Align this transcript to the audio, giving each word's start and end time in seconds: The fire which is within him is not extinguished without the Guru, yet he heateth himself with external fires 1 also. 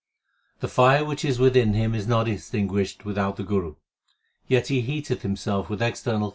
The 0.61 0.67
fire 0.67 1.05
which 1.05 1.23
is 1.23 1.37
within 1.37 1.75
him 1.75 1.93
is 1.93 2.07
not 2.07 2.27
extinguished 2.27 3.05
without 3.05 3.35
the 3.35 3.43
Guru, 3.43 3.75
yet 4.47 4.65
he 4.65 4.81
heateth 4.81 5.21
himself 5.21 5.69
with 5.69 5.79
external 5.79 6.19
fires 6.19 6.19
1 6.19 6.23
also. 6.23 6.29